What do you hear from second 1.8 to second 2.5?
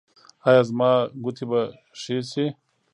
ښې شي؟